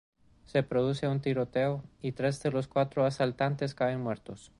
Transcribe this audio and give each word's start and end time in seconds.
Se 0.45 0.63
produce 0.63 1.07
un 1.07 1.21
tiroteo 1.21 1.83
y 2.01 2.13
tres 2.13 2.41
de 2.41 2.49
los 2.49 2.67
cuatro 2.67 3.05
asaltantes 3.05 3.75
caen 3.75 4.01
muertos. 4.01 4.49